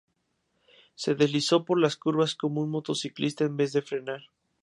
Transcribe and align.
Se 0.95 1.13
deslizó 1.13 1.63
por 1.63 1.79
las 1.79 1.95
curvas 1.95 2.33
como 2.33 2.61
un 2.61 2.71
motociclista 2.71 3.43
en 3.43 3.55
vez 3.55 3.71
de 3.71 3.83
frenar. 3.83 4.21